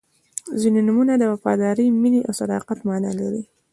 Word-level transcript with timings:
•ځینې 0.61 0.81
نومونه 0.87 1.13
د 1.17 1.23
وفادارۍ، 1.33 1.87
مینې 2.01 2.21
او 2.27 2.33
صداقت 2.41 2.79
معنا 2.87 3.11
لري. 3.19 3.41